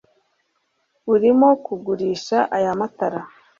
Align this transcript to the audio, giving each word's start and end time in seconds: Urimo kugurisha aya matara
Urimo 1.13 1.49
kugurisha 1.65 2.37
aya 2.57 2.71
matara 2.79 3.21